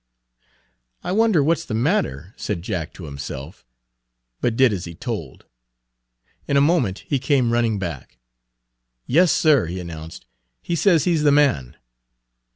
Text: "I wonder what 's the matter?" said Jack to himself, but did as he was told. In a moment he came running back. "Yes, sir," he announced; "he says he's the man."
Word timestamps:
"I 1.03 1.11
wonder 1.11 1.43
what 1.43 1.59
's 1.59 1.65
the 1.65 1.75
matter?" 1.75 2.33
said 2.35 2.63
Jack 2.63 2.91
to 2.93 3.03
himself, 3.03 3.63
but 4.41 4.55
did 4.55 4.73
as 4.73 4.85
he 4.85 4.93
was 4.93 4.99
told. 4.99 5.45
In 6.47 6.57
a 6.57 6.59
moment 6.59 7.03
he 7.05 7.19
came 7.19 7.53
running 7.53 7.77
back. 7.77 8.17
"Yes, 9.05 9.31
sir," 9.31 9.67
he 9.67 9.79
announced; 9.79 10.25
"he 10.63 10.75
says 10.75 11.03
he's 11.03 11.21
the 11.21 11.31
man." 11.31 11.75